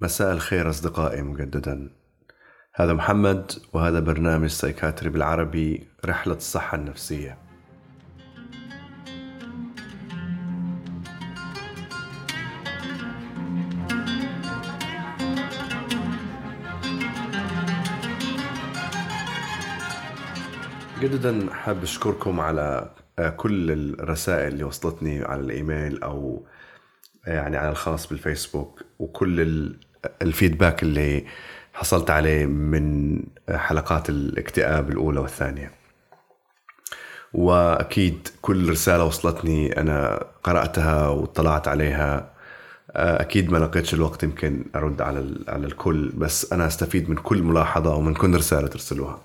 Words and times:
مساء 0.00 0.32
الخير 0.32 0.70
أصدقائي 0.70 1.22
مجددا. 1.22 1.90
هذا 2.74 2.92
محمد 2.92 3.52
وهذا 3.72 4.00
برنامج 4.00 4.48
سايكاتري 4.48 5.08
بالعربي 5.10 5.88
رحلة 6.04 6.34
الصحة 6.34 6.76
النفسية. 6.76 7.38
جددا 21.00 21.54
حاب 21.54 21.82
أشكركم 21.82 22.40
على 22.40 22.94
كل 23.36 23.70
الرسائل 23.70 24.52
اللي 24.52 24.64
وصلتني 24.64 25.22
على 25.24 25.40
الإيميل 25.40 26.02
أو 26.02 26.46
يعني 27.26 27.56
على 27.56 27.70
الخاص 27.70 28.08
بالفيسبوك 28.08 28.84
وكل 28.98 29.40
الفيدباك 30.22 30.82
اللي 30.82 31.24
حصلت 31.74 32.10
عليه 32.10 32.46
من 32.46 33.18
حلقات 33.50 34.08
الاكتئاب 34.08 34.90
الأولى 34.90 35.20
والثانية. 35.20 35.72
وأكيد 37.32 38.28
كل 38.42 38.70
رسالة 38.70 39.04
وصلتني 39.04 39.80
أنا 39.80 40.24
قرأتها 40.42 41.08
واطلعت 41.08 41.68
عليها. 41.68 42.30
أكيد 42.90 43.50
ما 43.50 43.58
لقيتش 43.58 43.94
الوقت 43.94 44.22
يمكن 44.22 44.64
أرد 44.76 45.02
على 45.02 45.34
على 45.48 45.66
الكل 45.66 46.08
بس 46.08 46.52
أنا 46.52 46.66
أستفيد 46.66 47.10
من 47.10 47.16
كل 47.16 47.42
ملاحظة 47.42 47.94
ومن 47.94 48.14
كل 48.14 48.34
رسالة 48.34 48.66
ترسلوها. 48.68 49.18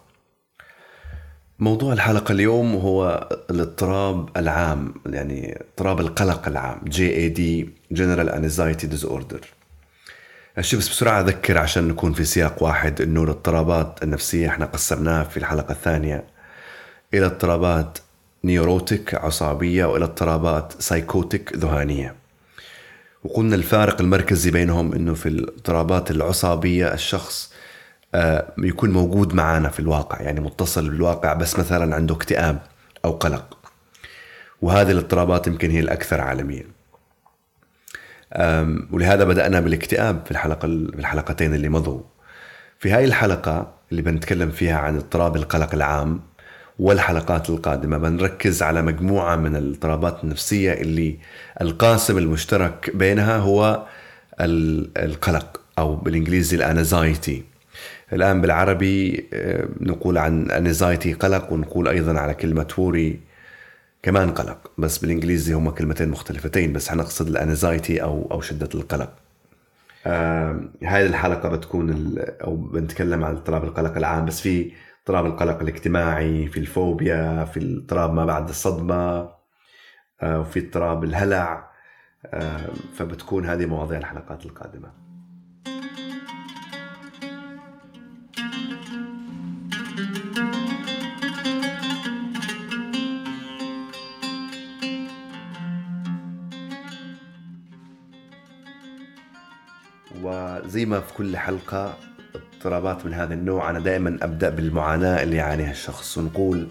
موضوع 1.60 1.94
الحلقة 1.94 2.32
اليوم 2.32 2.76
هو 2.76 3.30
الاضطراب 3.50 4.30
العام 4.38 4.94
يعني 5.06 5.62
اضطراب 5.62 6.00
القلق 6.00 6.48
العام 6.48 6.82
جي 6.88 7.16
اي 7.16 7.30
دي 7.30 7.70
General 7.94 8.30
Anxiety 8.30 8.88
Disorder. 8.96 9.46
هالشي 10.58 10.78
بس 10.78 10.90
بسرعة 10.90 11.22
أذكر 11.22 11.58
عشان 11.58 11.88
نكون 11.88 12.14
في 12.14 12.24
سياق 12.24 12.64
واحد 12.64 13.02
إنه 13.02 13.24
الاضطرابات 13.24 14.04
النفسية 14.04 14.48
إحنا 14.48 14.66
قسمناها 14.66 15.24
في 15.24 15.38
الحلقة 15.38 15.72
الثانية. 15.72 16.24
إلى 17.14 17.26
اضطرابات 17.26 17.98
neurotic 18.44 19.16
عصابية 19.16 19.86
وإلى 19.86 20.06
اضطرابات 20.06 20.74
psychotic 20.80 21.58
ذهانية. 21.58 22.16
وقلنا 23.24 23.56
الفارق 23.56 24.02
المركزي 24.02 24.52
بينهم 24.52 24.94
إنه 24.94 25.14
في 25.14 25.30
الاضطرابات 25.30 26.12
العصابية 26.12 26.94
الشخص 26.94 27.54
آه، 28.16 28.54
يكون 28.58 28.92
موجود 28.92 29.34
معنا 29.34 29.70
في 29.70 29.80
الواقع 29.80 30.22
يعني 30.22 30.40
متصل 30.40 30.90
بالواقع 30.90 31.34
بس 31.34 31.60
مثلا 31.60 31.96
عنده 31.96 32.16
اكتئاب 32.16 32.62
أو 33.06 33.12
قلق. 33.12 33.58
وهذه 34.62 34.92
الاضطرابات 34.92 35.48
يمكن 35.48 35.72
هي 35.72 35.80
الأكثر 35.80 36.22
عالميا. 36.22 36.73
ولهذا 38.92 39.24
بدأنا 39.24 39.60
بالاكتئاب 39.60 40.22
في 40.26 40.32
الحلقة 40.32 40.68
في 40.68 41.00
الحلقتين 41.00 41.54
اللي 41.54 41.70
مضوا. 41.70 42.02
في 42.80 42.92
هاي 42.92 43.06
الحلقة 43.06 43.74
اللي 43.92 44.02
بنتكلم 44.02 44.52
فيها 44.52 44.78
عن 44.78 44.96
اضطراب 44.96 45.36
القلق 45.36 45.74
العام 45.76 46.22
والحلقات 46.80 47.50
القادمة 47.50 47.98
بنركز 47.98 48.64
على 48.64 48.82
مجموعة 48.82 49.36
من 49.36 49.56
الاضطرابات 49.56 50.24
النفسية 50.24 50.74
اللي 50.74 51.18
القاسم 51.62 52.18
المشترك 52.18 52.92
بينها 52.94 53.38
هو 53.38 53.86
القلق 54.98 55.62
أو 55.80 55.96
بالإنجليزي 55.96 56.58
الأنزايتي. 56.58 57.44
الآن 58.14 58.42
بالعربي 58.42 59.26
نقول 59.82 60.18
عن 60.18 60.52
أنزايتي 60.52 61.14
قلق 61.14 61.54
ونقول 61.54 61.88
أيضا 61.88 62.20
على 62.20 62.34
كلمة 62.34 62.68
وري 62.78 63.20
كمان 64.04 64.32
قلق 64.32 64.72
بس 64.78 64.98
بالإنجليزي 64.98 65.54
هما 65.54 65.72
كلمتين 65.72 66.10
مختلفتين 66.10 66.74
بس 66.74 66.90
حنقصد 66.90 67.28
الأنزايتي 67.28 68.04
أو 68.04 68.28
أو 68.32 68.42
شدة 68.42 68.70
القلق. 68.76 69.14
آه 70.06 70.70
الحلقة 70.84 71.50
بتكون 71.50 72.16
أو 72.20 72.56
بنتكلم 72.56 73.24
عن 73.24 73.32
اضطراب 73.36 73.64
القلق 73.64 73.98
العام 73.98 74.26
بس 74.26 74.42
في 74.42 74.72
اضطراب 75.02 75.26
القلق 75.26 75.60
الاجتماعي 75.62 76.48
في 76.48 76.60
الفوبيا 76.60 77.46
في 77.46 77.78
اضطراب 77.78 78.14
ما 78.14 78.26
بعد 78.26 78.50
الصدمة 78.50 79.30
آه 80.22 80.40
وفي 80.40 80.60
اضطراب 80.60 81.04
الهلع. 81.04 81.72
آه 82.26 82.70
فبتكون 82.96 83.46
هذه 83.46 83.66
مواضيع 83.66 83.98
الحلقات 83.98 84.46
القادمة. 84.46 85.03
وزي 100.84 100.90
ما 100.90 101.00
في 101.00 101.14
كل 101.14 101.38
حلقة. 101.38 101.98
اضطرابات 102.36 103.06
من 103.06 103.14
هذا 103.14 103.34
النوع. 103.34 103.70
أنا 103.70 103.80
دائما 103.80 104.18
أبدأ 104.22 104.50
بالمعاناة 104.50 105.24
اللي 105.24 105.36
يعانيها 105.36 105.72
الشخص. 105.72 106.18
ونقول 106.18 106.68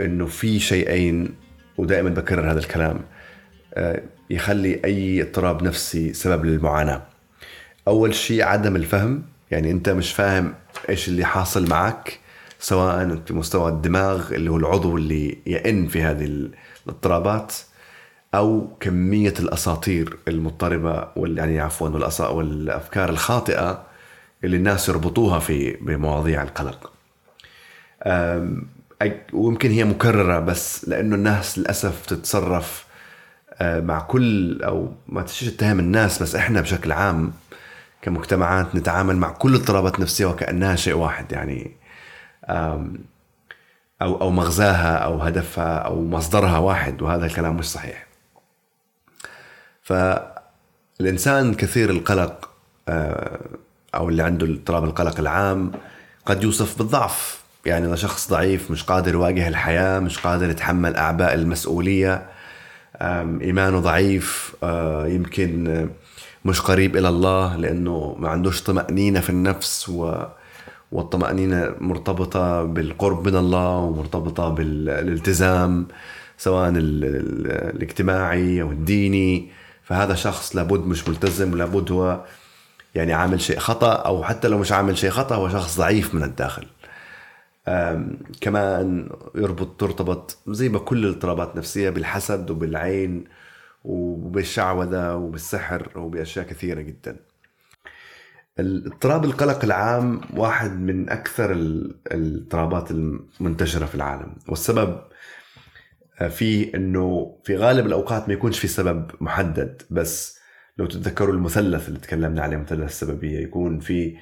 إنه 0.00 0.26
في 0.26 0.60
شيئين 0.60 1.34
ودائما 1.76 2.10
بكرر 2.10 2.50
هذا 2.50 2.58
الكلام. 2.58 3.00
آه، 3.74 4.02
يخلي 4.30 4.80
أي 4.84 5.22
اضطراب 5.22 5.62
نفسي 5.62 6.12
سبب 6.12 6.44
للمعاناة. 6.44 7.02
أول 7.88 8.14
شيء 8.14 8.42
عدم 8.42 8.76
الفهم. 8.76 9.22
يعني 9.50 9.70
أنت 9.70 9.88
مش 9.88 10.12
فاهم 10.12 10.54
إيش 10.88 11.08
اللي 11.08 11.24
حاصل 11.24 11.68
معك 11.68 12.18
سواء 12.58 13.22
في 13.26 13.34
مستوى 13.34 13.70
الدماغ 13.70 14.34
اللي 14.34 14.50
هو 14.50 14.56
العضو 14.56 14.96
اللي 14.96 15.38
يئن 15.46 15.86
في 15.86 16.02
هذه 16.02 16.48
الاضطرابات. 16.86 17.52
أو 18.34 18.68
كمية 18.80 19.34
الأساطير 19.40 20.18
المضطربة 20.28 21.08
وال 21.16 21.38
يعني 21.38 21.60
عفوا 21.60 21.88
والأفكار 22.30 23.08
الخاطئة 23.08 23.82
اللي 24.44 24.56
الناس 24.56 24.88
يربطوها 24.88 25.38
في 25.38 25.72
بمواضيع 25.80 26.42
القلق. 26.42 26.92
ويمكن 29.32 29.70
هي 29.70 29.84
مكررة 29.84 30.38
بس 30.40 30.88
لأنه 30.88 31.14
الناس 31.14 31.58
للأسف 31.58 32.06
تتصرف 32.06 32.86
مع 33.62 34.00
كل 34.00 34.62
أو 34.62 34.92
ما 35.08 35.22
تتهم 35.22 35.78
الناس 35.78 36.22
بس 36.22 36.34
إحنا 36.34 36.60
بشكل 36.60 36.92
عام 36.92 37.32
كمجتمعات 38.02 38.74
نتعامل 38.74 39.16
مع 39.16 39.30
كل 39.30 39.54
الاضطرابات 39.54 39.94
النفسيه 39.96 40.26
وكأنها 40.26 40.76
شيء 40.76 40.94
واحد 40.94 41.32
يعني 41.32 41.76
أو 44.02 44.20
أو 44.20 44.30
مغزاها 44.30 44.96
أو 44.96 45.18
هدفها 45.18 45.78
أو 45.78 46.04
مصدرها 46.04 46.58
واحد 46.58 47.02
وهذا 47.02 47.26
الكلام 47.26 47.56
مش 47.56 47.64
صحيح. 47.64 48.07
فالإنسان 49.88 51.54
كثير 51.54 51.90
القلق 51.90 52.50
آه، 52.88 53.40
أو 53.94 54.08
اللي 54.08 54.22
عنده 54.22 54.46
اضطراب 54.46 54.84
القلق 54.84 55.20
العام 55.20 55.72
قد 56.26 56.42
يوصف 56.42 56.78
بالضعف. 56.78 57.38
يعني 57.66 57.86
إذا 57.86 57.94
شخص 57.94 58.30
ضعيف 58.30 58.70
مش 58.70 58.82
قادر 58.82 59.14
يواجه 59.14 59.48
الحياة 59.48 59.98
مش 59.98 60.18
قادر 60.18 60.50
يتحمل 60.50 60.96
أعباء 60.96 61.34
المسؤولية 61.34 62.26
إيمانه 63.42 63.80
ضعيف 63.80 64.54
آه، 64.62 65.06
يمكن 65.06 65.88
مش 66.44 66.60
قريب 66.60 66.96
إلى 66.96 67.08
الله 67.08 67.56
لأنه 67.56 68.16
ما 68.18 68.28
عندوش 68.28 68.62
طمأنينة 68.62 69.20
في 69.20 69.30
النفس 69.30 69.88
و 69.88 70.22
والطمأنينة 70.92 71.74
مرتبطة 71.80 72.64
بالقرب 72.64 73.28
من 73.28 73.36
الله 73.36 73.76
ومرتبطة 73.76 74.48
بالالتزام 74.48 75.86
سواء 76.38 76.72
الاجتماعي 76.76 78.62
أو 78.62 78.70
الديني. 78.70 79.57
فهذا 79.88 80.14
شخص 80.14 80.56
لابد 80.56 80.86
مش 80.86 81.08
ملتزم 81.08 81.52
ولابد 81.52 81.92
هو 81.92 82.24
يعني 82.94 83.12
عامل 83.12 83.40
شيء 83.40 83.58
خطأ 83.58 83.92
أو 83.92 84.24
حتى 84.24 84.48
لو 84.48 84.58
مش 84.58 84.72
عامل 84.72 84.98
شيء 84.98 85.10
خطأ 85.10 85.36
هو 85.36 85.48
شخص 85.48 85.78
ضعيف 85.78 86.14
من 86.14 86.22
الداخل. 86.22 86.66
كمان 88.40 89.10
يربط 89.34 89.80
ترتبط 89.80 90.38
زي 90.46 90.68
ما 90.68 90.78
كل 90.78 91.06
الاضطرابات 91.06 91.50
النفسية 91.52 91.90
بالحسد 91.90 92.50
وبالعين 92.50 93.24
وبالشعوذة 93.84 95.14
وبالسحر 95.14 95.88
وبأشياء 95.96 96.46
كثيرة 96.46 96.80
جدا. 96.80 97.16
اضطراب 98.58 99.24
القلق 99.24 99.64
العام 99.64 100.20
واحد 100.36 100.80
من 100.80 101.10
أكثر 101.10 101.52
الاضطرابات 101.52 102.90
المنتشرة 102.90 103.86
في 103.86 103.94
العالم. 103.94 104.34
والسبب 104.48 105.00
في 106.26 106.74
إنه 106.74 107.38
في 107.44 107.56
غالب 107.56 107.86
الأوقات 107.86 108.28
ما 108.28 108.34
يكونش 108.34 108.58
في 108.58 108.68
سبب 108.68 109.10
محدد 109.20 109.82
بس 109.90 110.38
لو 110.78 110.86
تتذكروا 110.86 111.34
المثلث 111.34 111.88
اللي 111.88 112.00
تكلمنا 112.00 112.42
عليه 112.42 112.56
مثلث 112.56 112.88
السببية 112.90 113.40
يكون 113.40 113.80
في 113.80 114.16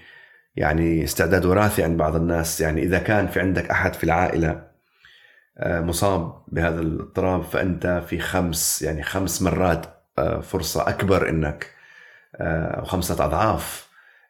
يعني 0.57 1.05
استعداد 1.05 1.47
وراثي 1.47 1.83
عند 1.83 1.99
بعض 1.99 2.17
الناس. 2.17 2.61
يعني 2.61 2.83
إذا 2.83 2.99
كان 2.99 3.27
في 3.27 3.41
عندك 3.41 3.71
أحد 3.71 3.95
في 3.95 4.05
العائلة 4.05 4.67
آه، 5.59 5.81
مصاب 5.81 6.43
بهذا 6.49 6.81
الاضطراب 6.81 7.43
فأنت 7.43 8.03
في 8.09 8.19
خمس 8.19 8.83
يعني 8.83 9.03
خمس 9.03 9.43
مرات 9.43 9.87
آه، 10.19 10.41
فرصة 10.41 10.89
أكبر 10.89 11.29
إنك 11.29 11.71
آه، 12.37 12.81
أو 12.81 12.85
خمسة 12.85 13.25
أضعاف 13.25 13.89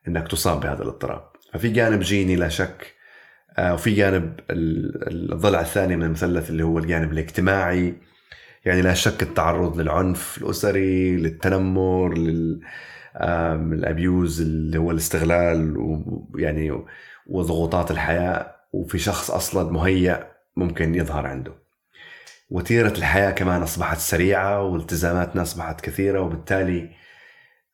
إنك 0.08 0.28
تصاب 0.28 0.60
بهذا 0.60 0.82
الاضطراب. 0.82 1.30
ففي 1.52 1.68
جانب 1.68 2.00
جيني 2.00 2.36
لا 2.36 2.48
شك 2.48 2.95
وفي 3.58 3.94
جانب 3.94 4.40
الضلع 4.50 5.60
الثاني 5.60 5.96
من 5.96 6.02
المثلث 6.02 6.50
اللي 6.50 6.62
هو 6.62 6.78
الجانب 6.78 7.12
الاجتماعي. 7.12 7.94
يعني 8.64 8.82
لا 8.82 8.94
شك 8.94 9.22
التعرض 9.22 9.80
للعنف 9.80 10.38
الأسري 10.38 11.16
للتنمر 11.16 12.14
لل 12.14 12.60
الأبيوز 13.72 14.40
اللي 14.40 14.78
هو 14.78 14.90
الاستغلال 14.90 15.74
ويعني 16.34 16.82
وضغوطات 17.26 17.90
الحياة. 17.90 18.56
وفي 18.72 18.98
شخص 18.98 19.30
أصلا 19.30 19.72
مهيأ 19.72 20.32
ممكن 20.56 20.94
يظهر 20.94 21.26
عنده. 21.26 21.52
وتيرة 22.50 22.92
الحياة 22.98 23.30
كمان 23.30 23.62
أصبحت 23.62 23.98
سريعة 23.98 24.62
والتزاماتنا 24.62 25.42
أصبحت 25.42 25.80
كثيرة 25.80 26.20
وبالتالي 26.20 26.80
آه، 26.82 27.05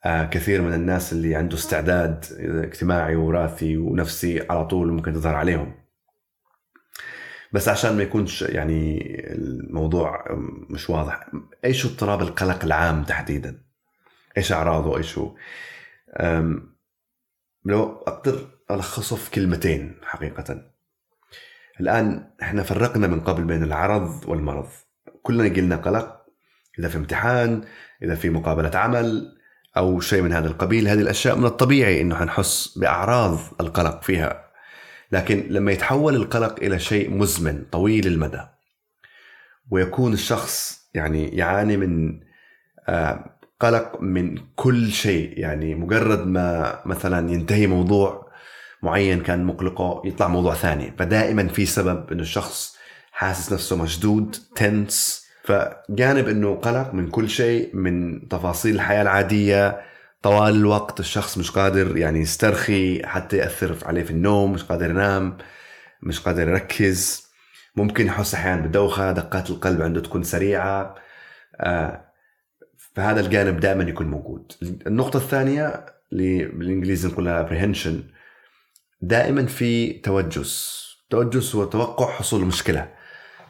كثير 0.04 0.62
من 0.62 0.74
الناس 0.74 1.12
اللي 1.12 1.34
عنده 1.36 1.56
استعداد 1.56 2.24
اجتماعي 2.40 3.16
وراثي 3.16 3.76
ونفسي 3.76 4.46
على 4.50 4.66
طول 4.66 4.92
ممكن 4.92 5.12
تظهر 5.12 5.34
عليهم. 5.34 5.74
بس 7.52 7.68
عشان 7.68 7.96
ما 7.96 8.02
يكونش 8.02 8.42
يعني 8.42 9.00
الموضوع 9.34 10.24
مش 10.70 10.90
واضح 10.90 11.30
إيش 11.64 11.86
اضطراب 11.86 12.22
القلق 12.22 12.64
العام 12.64 13.04
تحديدا؟ 13.04 13.62
إيش 14.36 14.52
أعراضه؟ 14.52 14.96
إيش 14.96 15.18
هو؟ 15.18 15.36
لو 17.64 17.82
أقدر 18.06 18.48
ألخصه 18.70 19.16
في 19.16 19.30
كلمتين 19.30 20.00
حقيقه. 20.02 20.72
الآن 21.80 22.30
إحنا 22.42 22.62
فرقنا 22.62 23.06
من 23.06 23.20
قبل 23.20 23.44
بين 23.44 23.62
العرض 23.62 24.28
والمرض. 24.28 24.68
كلنا 25.22 25.54
قلنا 25.54 25.76
قلق 25.76 26.22
إذا 26.78 26.88
في 26.88 26.96
امتحان 26.96 27.64
إذا 28.02 28.14
في 28.14 28.30
مقابلة 28.30 28.78
عمل 28.78 29.38
أو 29.76 30.00
شيء 30.00 30.22
من 30.22 30.32
هذا 30.32 30.48
القبيل. 30.48 30.88
هذه 30.88 31.00
الأشياء 31.00 31.36
من 31.36 31.44
الطبيعي 31.44 32.00
إنه 32.00 32.14
حنحس 32.14 32.78
بأعراض 32.78 33.38
القلق 33.60 34.02
فيها. 34.02 34.44
لكن 35.12 35.46
لما 35.50 35.72
يتحول 35.72 36.16
القلق 36.16 36.56
إلى 36.62 36.78
شيء 36.78 37.10
مزمن 37.10 37.64
طويل 37.72 38.06
المدى 38.06 38.40
ويكون 39.70 40.12
الشخص 40.12 40.80
يعني 40.94 41.28
يعاني 41.28 41.76
من 41.76 42.20
آه، 42.88 43.38
قلق 43.60 44.00
من 44.00 44.38
كل 44.56 44.92
شيء 44.92 45.38
يعني 45.38 45.74
مجرد 45.74 46.26
ما 46.26 46.80
مثلا 46.86 47.30
ينتهي 47.32 47.66
موضوع 47.66 48.32
معين 48.82 49.20
كان 49.20 49.44
مقلقه 49.44 50.02
يطلع 50.04 50.28
موضوع 50.28 50.54
ثاني. 50.54 50.92
فدائما 50.98 51.48
في 51.48 51.66
سبب 51.66 52.12
إنه 52.12 52.22
الشخص 52.22 52.76
حاسس 53.12 53.52
نفسه 53.52 53.76
مشدود 53.76 54.36
تنس 54.54 55.21
فجانب 55.44 56.28
إنه 56.28 56.54
قلق 56.54 56.94
من 56.94 57.08
كل 57.10 57.28
شيء 57.30 57.76
من 57.76 58.28
تفاصيل 58.28 58.74
الحياة 58.74 59.02
العادية 59.02 59.80
طوال 60.22 60.54
الوقت 60.54 61.00
الشخص 61.00 61.38
مش 61.38 61.50
قادر 61.50 61.96
يعني 61.96 62.20
يسترخي 62.20 63.06
حتى 63.06 63.36
يأثر 63.36 63.76
عليه 63.86 64.02
في 64.02 64.10
النوم 64.10 64.52
مش 64.52 64.62
قادر 64.62 64.90
ينام 64.90 65.38
مش 66.02 66.20
قادر 66.20 66.48
يركز. 66.48 67.26
ممكن 67.76 68.06
يحس 68.06 68.34
أحيانا 68.34 68.60
بدوخة 68.66 69.12
دقات 69.12 69.50
القلب 69.50 69.82
عنده 69.82 70.00
تكون 70.00 70.22
سريعة. 70.22 70.94
آه 71.60 72.12
فهذا 72.94 73.20
الجانب 73.20 73.60
دائما 73.60 73.84
يكون 73.84 74.06
موجود. 74.06 74.52
النقطة 74.86 75.16
الثانية 75.16 75.86
اللي 76.12 76.44
بالإنجليزي 76.44 77.08
نقولها 77.08 77.48
apprehension 77.48 77.94
دائما 79.00 79.46
في 79.46 79.92
توجس. 79.92 80.82
توجس 81.10 81.54
هو 81.54 81.64
توقع 81.64 82.10
حصول 82.12 82.44
مشكله 82.44 82.88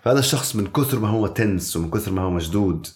فهذا 0.02 0.18
الشخص 0.18 0.56
من 0.56 0.66
كثر 0.66 0.98
ما 0.98 1.08
هو 1.08 1.26
تنس 1.26 1.76
ومن 1.76 1.90
كثر 1.90 2.12
ما 2.12 2.22
هو 2.22 2.30
مشدود 2.30 2.86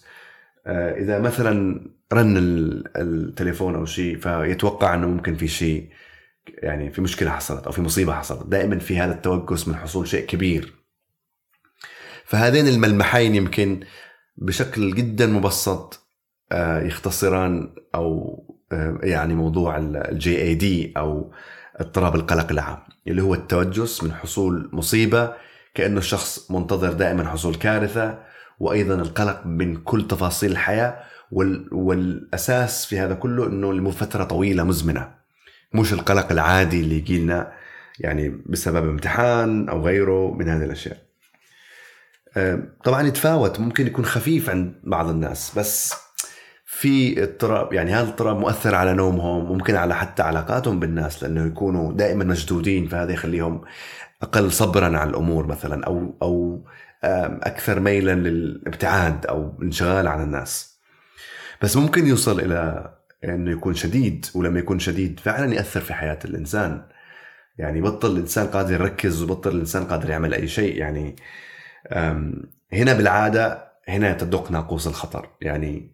آه، 0.67 0.93
إذا 0.93 1.19
مثلا 1.19 1.81
رن 2.13 2.37
التليفون 2.95 3.75
أو 3.75 3.85
شيء 3.85 4.17
فيتوقع 4.17 4.93
إنه 4.93 5.07
ممكن 5.07 5.35
في 5.35 5.47
شيء 5.47 5.89
يعني 6.47 6.91
في 6.91 7.01
مشكلة 7.01 7.29
حصلت 7.29 7.65
أو 7.65 7.71
في 7.71 7.81
مصيبة 7.81 8.13
حصلت 8.13 8.47
دائما 8.47 8.79
في 8.79 8.99
هذا 8.99 9.13
التوقس 9.13 9.67
من 9.67 9.75
حصول 9.75 10.07
شيء 10.07 10.25
كبير. 10.25 10.73
فهذين 12.25 12.67
الملمحين 12.67 13.35
يمكن 13.35 13.79
بشكل 14.37 14.95
جدا 14.95 15.27
مبسط 15.27 16.07
آه، 16.51 16.81
يختصران 16.81 17.75
أو 17.95 18.43
آه، 18.71 18.99
يعني 19.03 19.35
موضوع 19.35 19.77
الجي 19.77 20.41
اي 20.41 20.55
دي 20.55 20.93
أو 20.97 21.33
اضطراب 21.75 22.15
القلق 22.15 22.51
العام 22.51 22.79
اللي 23.07 23.21
هو 23.21 23.33
التوجس 23.33 24.03
من 24.03 24.13
حصول 24.13 24.69
مصيبة 24.73 25.33
كأنه 25.77 25.97
الشخص 25.97 26.51
منتظر 26.51 26.93
دائما 26.93 27.29
حصول 27.29 27.55
كارثة 27.55 28.19
وأيضا 28.59 28.95
القلق 28.95 29.45
من 29.45 29.75
كل 29.75 30.07
تفاصيل 30.07 30.51
الحياة 30.51 31.03
والأساس 31.71 32.85
في 32.85 32.99
هذا 32.99 33.13
كله 33.13 33.47
إنه 33.47 33.73
لفتره 33.73 34.23
طويلة 34.23 34.63
مزمنة. 34.63 35.11
مش 35.73 35.93
القلق 35.93 36.31
العادي 36.31 36.81
اللي 36.81 36.95
يجي 36.95 37.19
لنا 37.19 37.51
يعني 37.99 38.41
بسبب 38.45 38.89
امتحان 38.89 39.69
أو 39.69 39.85
غيره 39.85 40.33
من 40.33 40.49
هذه 40.49 40.63
الأشياء. 40.63 40.97
طبعا 42.83 43.07
يتفاوت 43.07 43.59
ممكن 43.59 43.87
يكون 43.87 44.05
خفيف 44.05 44.49
عند 44.49 44.73
بعض 44.83 45.09
الناس 45.09 45.57
بس 45.57 45.93
في 46.65 47.23
اضطراب 47.23 47.73
يعني 47.73 47.91
هذا 47.93 48.03
الاضطراب 48.03 48.39
مؤثر 48.39 48.75
على 48.75 48.93
نومهم 48.93 49.45
ممكن 49.45 49.75
على 49.75 49.95
حتى 49.95 50.23
علاقاتهم 50.23 50.79
بالناس 50.79 51.23
لأنه 51.23 51.47
يكونوا 51.47 51.93
دائما 51.93 52.23
مشدودين 52.23 52.87
فهذا 52.87 53.13
يخليهم 53.13 53.61
أقل 54.21 54.51
صبرا 54.51 54.97
على 54.97 55.09
الأمور 55.09 55.47
مثلا 55.47 55.85
أو 55.85 56.17
أو 56.21 56.65
أكثر 57.43 57.79
ميلا 57.79 58.15
للابتعاد 58.15 59.25
أو 59.25 59.55
الانشغال 59.59 60.07
عن 60.07 60.23
الناس. 60.23 60.79
بس 61.61 61.77
ممكن 61.77 62.07
يوصل 62.07 62.39
إلى 62.39 62.91
إنه 63.23 63.51
يكون 63.51 63.73
شديد 63.73 64.25
ولما 64.35 64.59
يكون 64.59 64.79
شديد 64.79 65.19
فعلا 65.19 65.53
يأثر 65.53 65.81
في 65.81 65.93
حياة 65.93 66.19
الإنسان. 66.25 66.87
يعني 67.57 67.81
بطل 67.81 68.11
الإنسان 68.11 68.47
قادر 68.47 68.73
يركز 68.73 69.21
وبطل 69.21 69.51
الإنسان 69.51 69.83
قادر 69.83 70.09
يعمل 70.09 70.33
أي 70.33 70.47
شيء. 70.47 70.77
يعني 70.77 71.15
هنا 72.73 72.93
بالعادة 72.93 73.67
هنا 73.87 74.13
تدق 74.13 74.51
ناقوس 74.51 74.87
الخطر. 74.87 75.29
يعني 75.41 75.91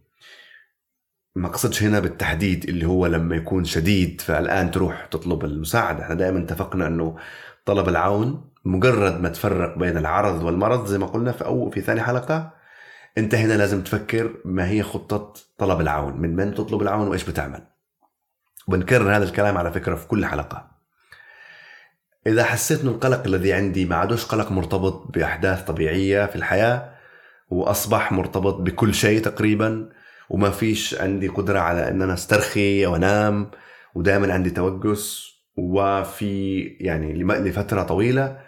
ما 1.35 1.47
أقصدش 1.47 1.83
هنا 1.83 1.99
بالتحديد 1.99 2.69
اللي 2.69 2.87
هو 2.87 3.07
لما 3.07 3.35
يكون 3.35 3.65
شديد 3.65 4.21
فالآن 4.21 4.71
تروح 4.71 5.05
تطلب 5.05 5.45
المساعدة. 5.45 6.03
إحنا 6.03 6.15
دائما 6.15 6.39
اتفقنا 6.39 6.87
إنه 6.87 7.17
طلب 7.65 7.89
العون 7.89 8.49
مجرد 8.65 9.21
ما 9.21 9.29
تفرق 9.29 9.77
بين 9.77 9.97
العرض 9.97 10.43
والمرض 10.43 10.85
زي 10.85 10.97
ما 10.97 11.05
قلنا 11.05 11.31
في 11.31 11.45
أو 11.45 11.69
في 11.69 11.81
ثاني 11.81 12.01
حلقة. 12.01 12.53
أنت 13.17 13.35
هنا 13.35 13.53
لازم 13.53 13.83
تفكر 13.83 14.31
ما 14.45 14.69
هي 14.69 14.83
خطة 14.83 15.33
طلب 15.57 15.81
العون 15.81 16.21
من 16.21 16.35
من 16.35 16.53
تطلب 16.53 16.81
العون 16.81 17.07
وإيش 17.07 17.23
بتعمل. 17.23 17.61
بنكرر 18.67 19.15
هذا 19.15 19.23
الكلام 19.23 19.57
على 19.57 19.71
فكرة 19.71 19.95
في 19.95 20.07
كل 20.07 20.25
حلقة. 20.25 20.71
إذا 22.27 22.43
حسيت 22.43 22.81
أن 22.81 22.87
القلق 22.87 23.23
الذي 23.25 23.53
عندي 23.53 23.85
ما 23.85 23.95
عادوش 23.95 24.25
قلق 24.25 24.51
مرتبط 24.51 25.11
بأحداث 25.13 25.63
طبيعية 25.63 26.25
في 26.25 26.35
الحياة 26.35 26.93
وأصبح 27.49 28.11
مرتبط 28.11 28.55
بكل 28.55 28.93
شيء 28.93 29.21
تقريبا 29.21 29.89
وما 30.29 30.49
فيش 30.49 30.95
عندي 30.95 31.27
قدرة 31.27 31.59
على 31.59 31.87
أن 31.87 32.01
أنا 32.01 32.13
أسترخي 32.13 32.85
أو 32.85 32.95
أنام 32.95 33.51
ودائما 33.95 34.33
عندي 34.33 34.49
توقس 34.49 35.32
وفي 35.57 36.61
يعني 36.63 37.13
لفترة 37.23 37.83
طويلة 37.83 38.41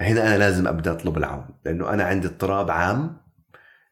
هنا 0.00 0.26
أنا 0.26 0.38
لازم 0.38 0.68
أبدأ 0.68 0.92
أطلب 0.92 1.18
العون 1.18 1.48
لأنه 1.64 1.90
أنا 1.90 2.04
عندي 2.04 2.26
اضطراب 2.26 2.70
عام. 2.70 3.20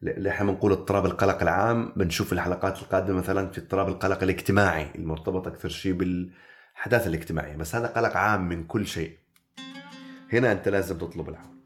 اللي 0.03 0.29
إحنا 0.29 0.51
بنقول 0.51 0.71
اضطراب 0.71 1.05
القلق 1.05 1.41
العام 1.41 1.93
بنشوف 1.95 2.33
الحلقات 2.33 2.81
القادمة 2.81 3.17
مثلا 3.17 3.51
في 3.51 3.61
اضطراب 3.61 3.87
القلق 3.87 4.23
الاجتماعي 4.23 4.87
المرتبط 4.95 5.47
أكثر 5.47 5.69
شيء 5.69 5.93
بالأحداث 5.93 7.07
الاجتماعية 7.07 7.55
بس 7.55 7.75
هذا 7.75 7.87
قلق 7.87 8.17
عام 8.17 8.49
من 8.49 8.63
كل 8.63 8.87
شيء. 8.87 9.17
هنا 10.33 10.51
أنت 10.51 10.69
لازم 10.69 10.97
تطلب 10.97 11.29
العون. 11.29 11.58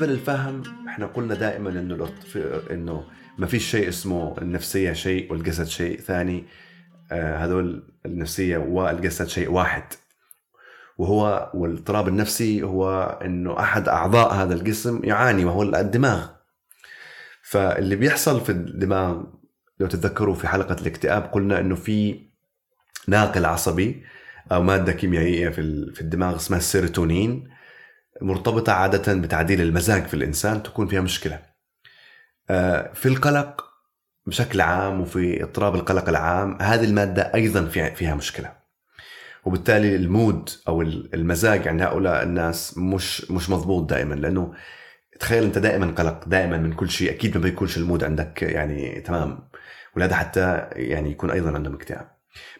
بالنسبة 0.00 0.06
للفهم 0.06 0.62
إحنا 0.88 1.06
قلنا 1.06 1.34
دائما 1.34 1.70
إنه 1.70 2.08
إنه 2.70 3.04
ما 3.38 3.46
فيش 3.46 3.70
شيء 3.70 3.88
اسمه 3.88 4.38
النفسية 4.38 4.92
شيء 4.92 5.32
والجسد 5.32 5.66
شيء. 5.66 6.00
ثاني 6.00 6.44
آه 7.12 7.36
هذول 7.36 7.82
النفسية 8.06 8.58
والجسد 8.58 9.28
شيء 9.28 9.50
واحد. 9.50 9.82
وهو 10.98 11.50
والاضطراب 11.54 12.08
النفسي 12.08 12.62
هو 12.62 13.18
إنه 13.24 13.60
أحد 13.60 13.88
أعضاء 13.88 14.34
هذا 14.34 14.54
الجسم 14.54 15.00
يعاني 15.04 15.44
وهو 15.44 15.62
الدماغ. 15.62 16.26
فاللي 17.42 17.96
بيحصل 17.96 18.40
في 18.40 18.52
الدماغ 18.52 19.22
لو 19.80 19.86
تتذكروا 19.86 20.34
في 20.34 20.48
حلقة 20.48 20.76
الاكتئاب 20.80 21.22
قلنا 21.22 21.60
إنه 21.60 21.74
في 21.74 22.26
ناقل 23.08 23.44
عصبي 23.44 24.04
أو 24.52 24.62
مادة 24.62 24.92
كيميائية 24.92 25.48
في 25.48 26.00
الدماغ 26.00 26.36
اسمها 26.36 26.58
السيروتونين 26.58 27.59
مرتبطة 28.22 28.72
عادة 28.72 29.14
بتعديل 29.14 29.60
المزاج 29.60 30.04
في 30.06 30.14
الإنسان 30.14 30.62
تكون 30.62 30.86
فيها 30.86 31.00
مشكلة. 31.00 31.38
آه، 32.50 32.92
في 32.92 33.06
القلق 33.06 33.64
بشكل 34.26 34.60
عام 34.60 35.00
وفي 35.00 35.42
اضطراب 35.42 35.74
القلق 35.74 36.08
العام 36.08 36.58
هذه 36.62 36.84
المادة 36.84 37.34
أيضا 37.34 37.64
فيها 37.68 38.14
مشكلة. 38.14 38.52
وبالتالي 39.44 39.96
ال 39.96 40.07
mood 40.07 40.50
أو 40.68 40.82
المزاج 40.82 41.68
عند 41.68 41.82
هؤلاء 41.82 42.22
الناس 42.22 42.78
مش 42.78 43.30
مش 43.30 43.50
مضبوط 43.50 43.90
دائما 43.90 44.14
لأنه 44.14 44.54
تخيل 45.20 45.44
أنت 45.44 45.58
دائما 45.58 45.86
قلق 45.86 46.28
دائما 46.28 46.58
من 46.58 46.72
كل 46.72 46.90
شيء 46.90 47.10
أكيد 47.10 47.36
ما 47.36 47.42
بيكونش 47.42 47.76
ال 47.76 47.82
mood 47.82 48.04
عندك 48.04 48.42
يعني 48.42 49.00
تمام. 49.00 49.48
ولهذا 49.96 50.14
حتى 50.14 50.68
يعني 50.72 51.10
يكون 51.10 51.30
أيضا 51.30 51.52
عندهم 51.54 51.74
اكتئاب. 51.74 52.08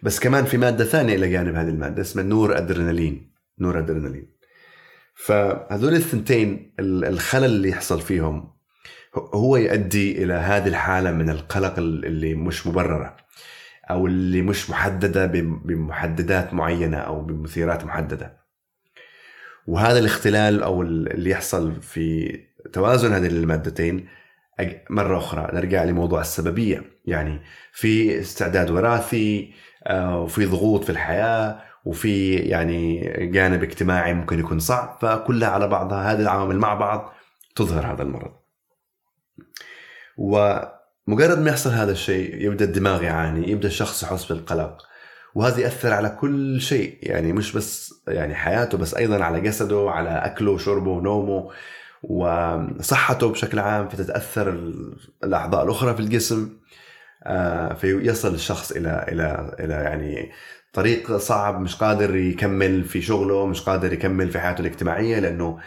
بس 0.02 0.20
كمان 0.20 0.44
في 0.44 0.56
مادة 0.56 0.84
ثانية 0.84 1.14
إلى 1.14 1.30
جانب 1.30 1.54
هذه 1.54 1.68
المادة 1.68 2.02
اسمها 2.02 2.24
نور 2.24 2.58
أدرينالين. 2.58 3.32
نور 3.58 3.78
أدرينالين. 3.78 4.39
فهذول 5.24 5.94
الثنتين 5.94 6.74
الخلل 6.80 7.44
اللي 7.44 7.68
يحصل 7.68 8.00
فيهم 8.00 8.52
هو 9.34 9.56
يؤدي 9.56 10.24
إلى 10.24 10.34
هذه 10.34 10.68
الحالة 10.68 11.10
من 11.12 11.30
القلق 11.30 11.78
اللي 11.78 12.34
مش 12.34 12.66
مبررة 12.66 13.16
أو 13.90 14.06
اللي 14.06 14.42
مش 14.42 14.70
محددة 14.70 15.26
بمحددات 15.64 16.54
معينة 16.54 16.96
أو 16.96 17.20
بمثيرات 17.20 17.84
محددة. 17.84 18.40
وهذا 19.66 19.98
الاختلال 19.98 20.62
أو 20.62 20.82
اللي 20.82 21.30
يحصل 21.30 21.82
في 21.82 22.38
توازن 22.72 23.12
هذه 23.12 23.26
المادتين 23.26 24.08
مرة 24.90 25.18
أخرى. 25.18 25.50
نرجع 25.52 25.84
لموضوع 25.84 26.20
السببية. 26.20 26.82
يعني 27.04 27.40
في 27.72 28.20
استعداد 28.20 28.70
وراثي 28.70 29.52
آه، 29.86 30.20
وفي 30.20 30.46
ضغوط 30.46 30.84
في 30.84 30.90
الحياة 30.90 31.62
وفي 31.84 32.34
يعني 32.34 33.00
جانب 33.32 33.62
اجتماعي 33.62 34.14
ممكن 34.14 34.38
يكون 34.38 34.58
صعب 34.58 34.98
فكلها 35.00 35.48
على 35.48 35.68
بعضها 35.68 36.12
هذه 36.12 36.20
العوامل 36.20 36.58
مع 36.58 36.74
بعض 36.74 37.12
تظهر 37.56 37.92
هذا 37.92 38.02
المرض. 38.02 38.32
ومجرد 40.16 41.38
ما 41.38 41.50
يحصل 41.50 41.70
هذا 41.70 41.92
الشيء 41.92 42.34
يبدأ 42.34 42.64
الدماغ 42.64 43.02
يعاني 43.02 43.50
يبدأ 43.50 43.68
الشخص 43.68 44.02
يحس 44.02 44.24
بالقلق. 44.24 44.82
وهذا 45.34 45.60
يأثر 45.60 45.92
على 45.92 46.08
كل 46.20 46.60
شيء 46.60 46.98
يعني 47.02 47.32
مش 47.32 47.52
بس 47.56 47.94
يعني 48.08 48.34
حياته 48.34 48.78
بس 48.78 48.94
أيضا 48.94 49.24
على 49.24 49.40
جسده 49.40 49.90
على 49.90 50.10
أكله 50.10 50.50
وشربه 50.50 50.90
ونومه 50.90 51.50
وصحته 52.02 53.28
بشكل 53.28 53.58
عام 53.58 53.88
فتتأثر 53.88 54.48
الأعضاء 55.24 55.64
الأخرى 55.64 55.94
في 55.94 56.00
الجسم. 56.00 56.60
آه، 57.24 57.74
فيصل 57.74 58.34
الشخص 58.34 58.72
إلى 58.72 59.06
إلى 59.08 59.56
إلى 59.60 59.74
يعني 59.74 60.30
طريق 60.72 61.16
صعب 61.16 61.60
مش 61.60 61.76
قادر 61.76 62.16
يكمل 62.16 62.84
في 62.84 63.02
شغله 63.02 63.46
مش 63.46 63.60
قادر 63.60 63.92
يكمل 63.92 64.30
في 64.30 64.40
حياته 64.40 64.60
الاجتماعية 64.60 65.18
لأنه 65.18 65.58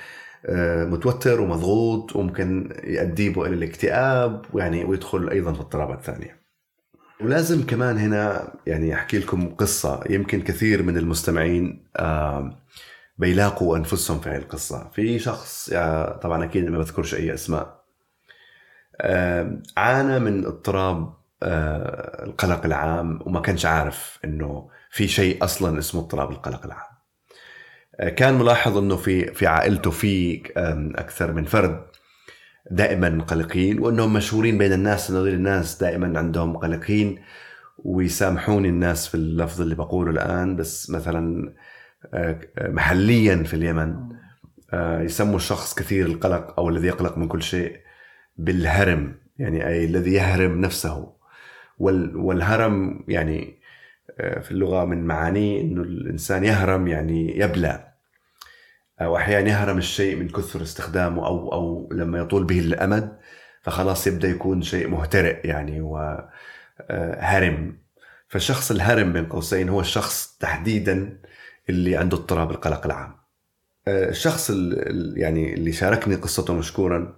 آه، 0.45 0.85
متوتر 0.85 1.41
ومضغوط 1.41 2.15
وممكن 2.15 2.73
يؤديه 2.83 3.45
إلى 3.45 3.55
الاكتئاب 3.55 4.45
ويعني 4.53 4.83
ويدخل 4.85 5.29
أيضا 5.29 5.53
في 5.53 5.59
اضطرابات 5.59 6.01
ثانية. 6.01 6.43
ولازم 7.21 7.65
كمان 7.65 7.97
هنا 7.97 8.53
يعني 8.67 8.93
أحكي 8.93 9.19
لكم 9.19 9.49
قصة 9.55 10.03
يمكن 10.09 10.41
كثير 10.41 10.83
من 10.83 10.97
المستمعين 10.97 11.83
بيلاقوا 13.17 13.77
أنفسهم 13.77 14.19
في 14.19 14.29
هذه 14.29 14.37
القصة، 14.37 14.89
في 14.93 15.19
شخص 15.19 15.69
طبعا 16.21 16.43
أكيد 16.43 16.69
ما 16.69 16.77
بذكرش 16.77 17.15
أي 17.15 17.33
أسماء 17.33 17.83
عانى 19.77 20.19
من 20.19 20.45
اضطراب 20.45 21.13
آه، 21.43 22.23
القلق 22.23 22.65
العام 22.65 23.19
وما 23.25 23.41
كانش 23.41 23.65
عارف 23.65 24.19
إنه 24.25 24.69
في 24.93 25.07
شيء 25.07 25.43
أصلا 25.43 25.79
اسمه 25.79 26.01
اضطراب 26.01 26.31
القلق 26.31 26.65
العام. 26.65 26.93
آه، 27.99 28.09
كان 28.09 28.33
ملاحظ 28.33 28.77
إنه 28.77 28.95
في 28.95 29.33
في 29.33 29.47
عائلته 29.47 29.91
في 29.91 30.41
أكثر 30.95 31.31
من 31.33 31.43
فرد 31.43 31.85
دائما 32.71 33.23
قلقين 33.23 33.79
وإنهم 33.79 34.13
مشهورين 34.13 34.57
بين 34.57 34.73
الناس 34.73 35.09
إنه 35.09 35.19
الناس 35.19 35.79
دائما 35.79 36.19
عندهم 36.19 36.57
قلقين 36.57 37.21
ويسامحوني 37.77 38.69
الناس 38.69 39.07
في 39.07 39.15
اللفظ 39.15 39.61
اللي 39.61 39.75
بقوله 39.75 40.11
الآن 40.11 40.55
بس 40.55 40.89
مثلا 40.89 41.53
آه، 42.13 42.39
محليا 42.61 43.43
في 43.43 43.53
اليمن 43.53 43.95
آه، 44.73 45.01
يسموا 45.01 45.35
الشخص 45.35 45.75
كثير 45.75 46.05
القلق 46.05 46.59
أو 46.59 46.69
الذي 46.69 46.87
يقلق 46.87 47.17
من 47.17 47.27
كل 47.27 47.43
شيء 47.43 47.77
بالهرم 48.37 49.15
يعني 49.39 49.67
أي 49.67 49.85
الذي 49.85 50.13
يهرم 50.13 50.61
نفسه 50.61 51.13
والهرم 51.79 53.05
يعني 53.07 53.62
في 54.17 54.51
اللغة 54.51 54.85
من 54.85 55.05
معانيه 55.05 55.61
إنه 55.61 55.81
الإنسان 55.81 56.43
يهرم 56.43 56.87
يعني 56.87 57.39
يبلى 57.39 57.93
واحيانا 59.01 59.49
يهرم 59.49 59.77
الشيء 59.77 60.15
من 60.15 60.29
كثر 60.29 60.61
استخدامه 60.61 61.27
أو 61.27 61.53
أو 61.53 61.89
لما 61.91 62.19
يطول 62.19 62.43
به 62.43 62.59
الأمد 62.59 63.17
فخلاص 63.61 64.07
يبدأ 64.07 64.27
يكون 64.27 64.61
شيء 64.61 64.87
مهترئ 64.87 65.47
يعني 65.47 65.81
وهرم 65.81 67.77
فالشخص 68.27 68.71
الهرم 68.71 69.13
بين 69.13 69.25
قوسين 69.25 69.69
هو 69.69 69.79
الشخص 69.79 70.37
تحديدا 70.39 71.19
اللي 71.69 71.97
عنده 71.97 72.17
اضطراب 72.17 72.51
القلق 72.51 72.85
العام. 72.85 73.15
الشخص 73.87 74.49
اللي 74.49 75.21
يعني 75.21 75.53
اللي 75.53 75.71
شاركني 75.71 76.15
قصته 76.15 76.53
مشكورا 76.53 77.15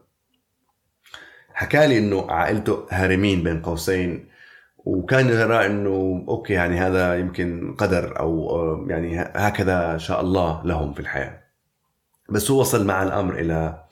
حكى 1.53 1.87
لي 1.87 1.97
إنه 1.97 2.31
عائلته 2.31 2.85
هارمين 2.89 3.43
بين 3.43 3.61
قوسين 3.61 4.27
وكان 4.85 5.29
يرى 5.29 5.65
إنه 5.65 6.25
أوكي 6.27 6.53
يعني 6.53 6.79
هذا 6.79 7.15
يمكن 7.15 7.75
قدر 7.77 8.19
أو 8.19 8.87
يعني 8.89 9.19
هكذا 9.19 9.97
شاء 9.97 10.21
الله 10.21 10.65
لهم 10.65 10.93
في 10.93 10.99
الحياة. 10.99 11.43
بس 12.29 12.51
هو 12.51 12.59
وصل 12.59 12.85
مع 12.87 13.03
الأمر 13.03 13.39
إلى 13.39 13.83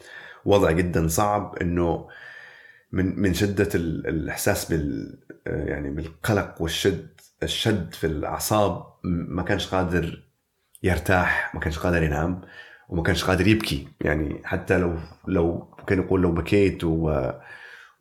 وضع 0.46 0.72
جدا 0.72 1.08
صعب 1.08 1.56
إنه 1.62 2.08
من 2.92 3.20
من 3.22 3.34
شدة 3.34 3.70
الإحساس 3.76 4.72
بال 4.72 5.18
يعني 5.46 5.90
بالقلق 5.90 6.62
والشد 6.62 7.22
الشد 7.44 7.94
في 7.94 8.08
الأعصاب 8.08 8.84
ما 9.04 9.44
كانش 9.44 9.68
قادر 9.68 10.24
يرتاح 10.84 11.56
ما 11.56 11.60
كانش 11.60 11.80
قادر 11.80 12.04
ينام 12.04 12.42
وما 12.90 13.04
كانش 13.04 13.24
قادر 13.24 13.48
يبكي. 13.48 13.88
يعني 14.02 14.42
حتى 14.46 14.78
لو 14.78 14.96
لو 15.28 15.76
ممكن 15.80 16.00
يقول 16.00 16.22
لو 16.22 16.32
بكيت 16.32 16.84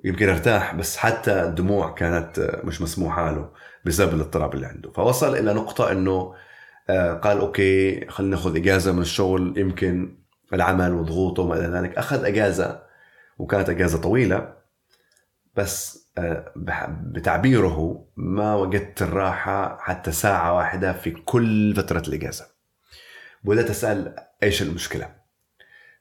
ويمكن 0.04 0.28
ارتاح 0.28 0.74
بس 0.74 0.96
حتى 0.96 1.42
الدموع 1.42 1.90
كانت 1.94 2.60
مش 2.64 2.82
مسموحه 2.82 3.30
له 3.30 3.50
بسبب 3.84 4.14
الاضطراب 4.14 4.54
اللي 4.54 4.66
عنده. 4.66 4.90
فوصل 4.92 5.36
إلى 5.36 5.54
نقطة 5.54 5.92
إنه 5.92 6.34
آه، 6.90 7.12
قال 7.14 7.38
أوكي 7.38 8.06
خلينا 8.08 8.36
ناخذ 8.36 8.56
إجازة 8.56 8.92
من 8.92 9.02
الشغل 9.02 9.58
يمكن 9.58 10.16
العمل 10.52 10.92
وضغوطه 10.94 11.42
وما 11.42 11.54
إلى 11.54 11.66
ذلك. 11.66 11.98
أخذ 11.98 12.24
إجازة 12.24 12.82
وكانت 13.38 13.68
إجازة 13.70 14.00
طويلة 14.00 14.52
بس 15.56 16.02
آه، 16.18 16.52
بتعبيره 17.12 18.04
ما 18.16 18.54
وجدت 18.54 19.02
الراحة 19.02 19.78
حتى 19.80 20.12
ساعة 20.12 20.56
واحدة 20.56 20.92
في 20.92 21.10
كل 21.10 21.74
فترة 21.76 22.02
الإجازة. 22.08 22.46
بدأت 23.44 23.70
أسأل 23.70 24.14
إيش 24.42 24.62
المشكلة؟ 24.62 25.21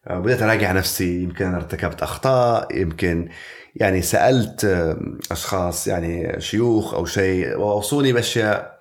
آه، 0.08 0.20
بدات 0.20 0.41
أراجع 0.41 0.72
نفسي 0.72 1.24
يمكن 1.24 1.46
أنا 1.46 1.58
ارتكبت 1.58 2.03
أخطاء 2.03 2.77
يمكن 2.77 3.29
يعني 3.75 4.01
سألت 4.01 4.65
آه، 4.65 4.98
أشخاص 5.31 5.88
يعني 5.88 6.41
شيوخ 6.41 6.93
أو 6.93 7.05
شيء 7.05 7.58
وأوصوني 7.58 8.13
بأشياء 8.13 8.79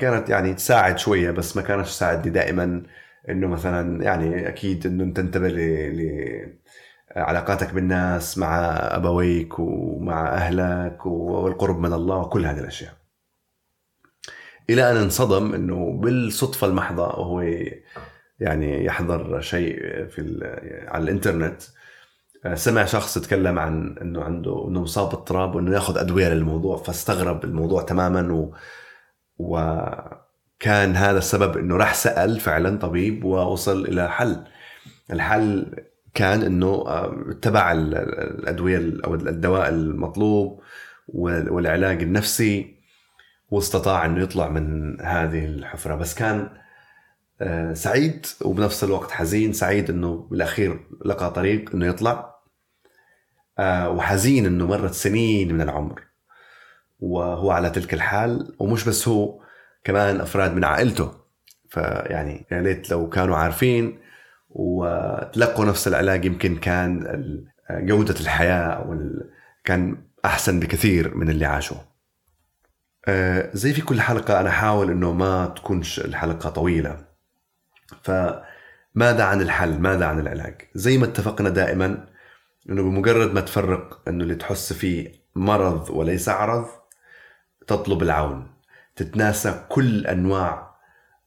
كانت 0.00 0.28
يعني 0.28 0.54
تساعد 0.54 0.98
شوية 0.98 1.30
بس 1.30 1.56
ما 1.56 1.62
كانت 1.62 1.86
تساعدني 1.86 2.30
دائما 2.30 2.82
إنه 3.28 3.46
مثلا 3.46 4.02
يعني 4.02 4.48
أكيد 4.48 4.86
إنه 4.86 5.14
تنتبه 5.14 5.48
ل 5.48 6.58
علاقاتك 7.16 7.74
بالناس 7.74 8.38
مع 8.38 8.78
أبويك 8.80 9.58
ومع 9.58 10.28
أهلك 10.28 11.06
والقرب 11.06 11.78
من 11.78 11.92
الله 11.92 12.16
وكل 12.16 12.46
هذه 12.46 12.58
الأشياء. 12.58 12.92
إلى 14.70 14.90
أن 14.90 14.96
انصدم 14.96 15.54
إنه 15.54 15.92
بالصدفة 15.92 16.66
المحضة 16.66 17.06
وهو 17.06 17.44
يعني 18.40 18.84
يحضر 18.84 19.40
شيء 19.40 19.76
في 20.06 20.38
على 20.88 21.04
الإنترنت. 21.04 21.62
سمع 22.54 22.84
شخص 22.84 23.16
يتكلم 23.16 23.58
عن 23.58 23.96
إنه 24.02 24.22
عنده 24.22 24.68
إنه 24.68 24.80
مصاب 24.80 25.08
باضطراب 25.08 25.54
وإنه 25.54 25.74
ياخذ 25.74 25.98
أدوية 25.98 26.28
للموضوع 26.28 26.76
فاستغرب 26.76 27.44
الموضوع 27.44 27.82
تماما 27.82 28.32
و, 28.32 28.54
و 29.38 29.80
كان 30.60 30.96
هذا 30.96 31.18
السبب 31.18 31.56
إنه 31.56 31.76
راح 31.76 31.94
سأل 31.94 32.40
فعلا 32.40 32.78
طبيب 32.78 33.24
ووصل 33.24 33.84
إلى 33.84 34.10
حل. 34.10 34.44
الحل 35.12 35.66
كان 36.14 36.42
إنه 36.42 36.66
آه، 36.66 37.24
اتبع 37.30 37.72
الأدوية 37.72 38.92
أو 39.04 39.14
الدواء 39.14 39.68
المطلوب 39.68 40.62
والعلاج 41.08 42.02
النفسي 42.02 42.78
واستطاع 43.50 44.06
إنه 44.06 44.22
يطلع 44.22 44.48
من 44.48 45.00
هذه 45.00 45.44
الحفرة. 45.44 45.94
بس 45.94 46.14
كان 46.14 46.40
آه، 46.40 46.67
سعيد 47.72 48.26
وبنفس 48.42 48.84
الوقت 48.84 49.10
حزين. 49.10 49.52
سعيد 49.52 49.90
إنه 49.90 50.28
بالأخير 50.30 50.80
لقى 51.04 51.30
طريق 51.32 51.74
إنه 51.74 51.86
يطلع. 51.86 52.34
آه، 53.58 53.90
وحزين 53.90 54.46
إنه 54.46 54.66
مرت 54.66 54.92
سنين 54.94 55.54
من 55.54 55.60
العمر. 55.60 56.02
وهو 57.00 57.50
على 57.50 57.70
تلك 57.70 57.94
الحال 57.94 58.56
ومش 58.58 58.88
بس 58.88 59.08
هو 59.08 59.40
كمان 59.84 60.20
أفراد 60.20 60.54
من 60.54 60.64
عائلته. 60.64 61.12
فيعني 61.68 62.46
يا 62.52 62.60
ريت 62.60 62.90
لو 62.90 63.08
كانوا 63.08 63.36
عارفين 63.36 63.98
وتلقوا 64.50 65.64
نفس 65.64 65.88
العلاج 65.88 66.24
يمكن 66.24 66.56
كان 66.56 67.24
جودة 67.70 68.14
الحياة 68.20 68.62
أو 68.62 68.98
كان 69.64 70.04
أحسن 70.24 70.60
بكثير 70.60 71.14
من 71.14 71.30
اللي 71.30 71.46
عاشوا 71.46 71.76
آه، 73.08 73.50
زي 73.52 73.72
في 73.72 73.82
كل 73.82 74.00
حلقة 74.00 74.40
أنا 74.40 74.50
حاول 74.50 74.90
إنه 74.90 75.12
ما 75.12 75.46
تكونش 75.46 76.00
الحلقة 76.00 76.50
طويلة. 76.50 77.07
فماذا 78.02 79.24
عن 79.24 79.40
الحل؟ 79.40 79.78
ماذا 79.78 80.06
عن 80.06 80.20
العلاج؟ 80.20 80.62
زي 80.74 80.98
ما 80.98 81.04
اتفقنا 81.04 81.48
دائما 81.48 82.06
إنه 82.70 82.82
بمجرد 82.82 83.34
ما 83.34 83.40
تفرق 83.40 84.08
إنه 84.08 84.22
اللي 84.24 84.34
تحس 84.34 84.72
فيه 84.72 85.12
مرض 85.34 85.90
وليس 85.90 86.28
عرض 86.28 86.66
تطلب 87.66 88.02
العون. 88.02 88.50
تتناسى 88.96 89.64
كل 89.68 90.06
أنواع 90.06 90.74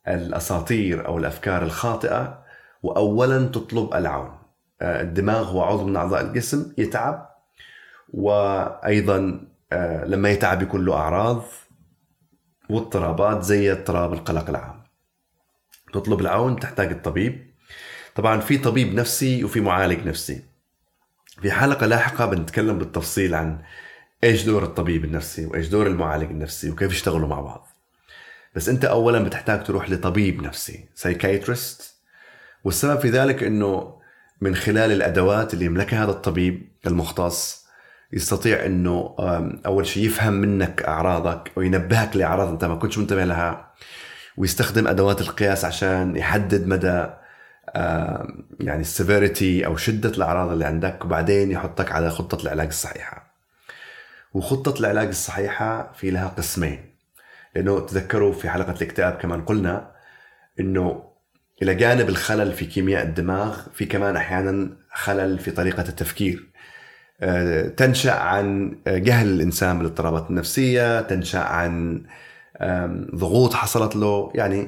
الأساطير 0.08 1.08
أو 1.08 1.18
الأفكار 1.18 1.64
الخاطئة 1.64 2.44
وأولا 2.84 3.48
تطلب 3.48 3.94
العون. 3.94 4.38
آه، 4.82 5.02
الدماغ 5.02 5.50
هو 5.50 5.64
عضو 5.64 5.86
من 5.88 5.96
أعضاء 5.96 6.22
الجسم 6.22 6.74
يتعب 6.78 7.30
وأيضا 8.14 9.48
آه، 9.74 10.06
لما 10.06 10.30
يتعب 10.30 10.62
يكون 10.62 10.86
له 10.86 10.94
أعراض 10.96 11.44
واضطرابات 12.70 13.44
زي 13.44 13.72
اضطراب 13.72 14.14
القلق 14.14 14.50
العام. 14.50 14.81
تطلب 15.94 16.22
العون 16.22 16.60
تحتاج 16.60 16.92
الطبيب. 16.92 17.52
طبعا 18.16 18.40
في 18.40 18.58
طبيب 18.58 18.94
نفسي 18.94 19.44
وفي 19.44 19.62
معالج 19.62 20.08
نفسي. 20.08 20.44
في 21.42 21.52
حلقة 21.52 21.86
لاحقة 21.86 22.26
بنتكلم 22.26 22.78
بالتفصيل 22.78 23.36
عن 23.36 23.62
إيش 24.24 24.44
دور 24.44 24.64
الطبيب 24.64 25.06
النفسي 25.06 25.46
وإيش 25.46 25.68
دور 25.68 25.88
المعالج 25.88 26.32
النفسي 26.32 26.70
وكيف 26.70 26.92
يشتغلوا 26.92 27.28
مع 27.28 27.42
بعض. 27.42 27.68
بس 28.56 28.70
أنت 28.70 28.86
اولا 28.86 29.24
بتحتاج 29.24 29.64
تروح 29.64 29.90
لطبيب 29.90 30.42
نفسي 30.42 30.86
سايكايترست 30.96 31.96
والسبب 32.64 33.00
في 33.00 33.10
ذلك 33.10 33.44
إنه 33.44 34.02
من 34.42 34.56
خلال 34.56 34.92
الأدوات 34.92 35.54
اللي 35.54 35.66
يملكها 35.66 36.04
هذا 36.04 36.12
الطبيب 36.12 36.72
المختص 36.88 37.66
يستطيع 38.14 38.66
إنه 38.66 39.16
أول 39.66 39.88
شيء 39.88 40.06
يفهم 40.06 40.34
منك 40.34 40.84
أعراضك 40.84 41.52
وينبهك 41.56 42.16
لأعراض 42.16 42.48
أنت 42.48 42.66
ما 42.66 42.76
كنتش 42.76 42.98
منتبه 42.98 43.26
لها. 43.26 43.71
ويستخدم 44.42 44.88
أدوات 44.88 45.22
القياس 45.22 45.66
عشان 45.66 46.16
يحدد 46.16 46.68
مدى 46.68 47.06
يعني 48.60 48.82
السيفيريتي 48.82 49.66
أو 49.66 49.78
شدة 49.78 50.10
الأعراض 50.10 50.52
اللي 50.52 50.66
عندك 50.66 51.06
وبعدين 51.06 51.52
يحطك 51.52 51.92
على 51.92 52.10
خطة 52.10 52.44
العلاج 52.44 52.68
الصحيحة. 52.68 53.34
وخطة 54.34 54.80
العلاج 54.80 55.08
الصحيحة 55.08 55.92
في 55.92 56.12
لها 56.12 56.28
قسمين. 56.28 56.80
لأنه 57.56 57.80
تذكروا 57.80 58.34
في 58.34 58.50
حلقة 58.50 58.72
الاكتئاب 58.72 59.14
كمان 59.14 59.42
قلنا 59.42 59.92
إنه 60.60 61.04
إلى 61.62 61.76
جانب 61.76 62.10
الخلل 62.10 62.54
في 62.54 62.66
كيمياء 62.66 63.04
الدماغ 63.04 63.58
في 63.74 63.86
كمان 63.86 64.16
أحيانا 64.16 64.70
خلل 64.94 65.40
في 65.40 65.52
طريقة 65.52 65.82
التفكير. 65.90 66.48
آه، 67.22 67.68
تنشأ 67.68 68.14
عن 68.14 68.78
جهل 68.88 69.28
الإنسان 69.28 69.78
بالاضطرابات 69.78 70.30
النفسية 70.30 71.02
تنشأ 71.02 71.40
عن 71.40 72.04
ضغوط 73.16 73.54
حصلت 73.54 73.96
له 73.96 74.32
يعني 74.36 74.68